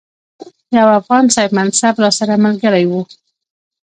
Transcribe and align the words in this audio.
یو 0.77 0.87
افغان 0.99 1.25
صاحب 1.35 1.51
منصب 1.57 1.95
راسره 2.03 2.35
ملګری 2.45 2.85
وو. 2.87 3.01